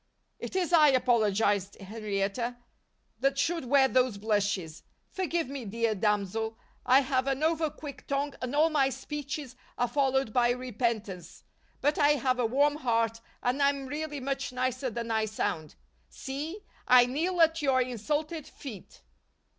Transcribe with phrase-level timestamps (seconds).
[0.39, 2.57] "It is I," apologized Henrietta,
[3.19, 4.81] "that should wear those blushes.
[5.11, 6.57] Forgive me, dear Damsel.
[6.87, 11.43] I have an over quick tongue and all my speeches are followed by repentance.
[11.81, 15.75] But I have a warm heart and I'm really much nicer than I sound.
[16.09, 19.03] See, I kneel at your insulted feet."